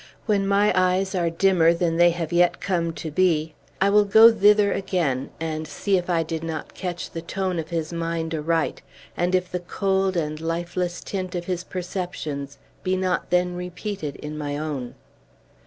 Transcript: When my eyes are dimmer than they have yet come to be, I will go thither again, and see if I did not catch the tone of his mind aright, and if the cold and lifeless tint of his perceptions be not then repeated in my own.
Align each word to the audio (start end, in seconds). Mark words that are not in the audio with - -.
When 0.25 0.47
my 0.47 0.71
eyes 0.73 1.13
are 1.13 1.29
dimmer 1.29 1.75
than 1.75 1.97
they 1.97 2.09
have 2.09 2.33
yet 2.33 2.59
come 2.59 2.91
to 2.93 3.11
be, 3.11 3.53
I 3.79 3.91
will 3.91 4.03
go 4.05 4.31
thither 4.33 4.73
again, 4.73 5.29
and 5.39 5.67
see 5.67 5.95
if 5.95 6.09
I 6.09 6.23
did 6.23 6.43
not 6.43 6.73
catch 6.73 7.11
the 7.11 7.21
tone 7.21 7.59
of 7.59 7.69
his 7.69 7.93
mind 7.93 8.33
aright, 8.33 8.81
and 9.15 9.35
if 9.35 9.51
the 9.51 9.59
cold 9.59 10.17
and 10.17 10.41
lifeless 10.41 11.01
tint 11.01 11.35
of 11.35 11.45
his 11.45 11.63
perceptions 11.63 12.57
be 12.81 12.97
not 12.97 13.29
then 13.29 13.53
repeated 13.55 14.15
in 14.15 14.39
my 14.39 14.57
own. 14.57 14.95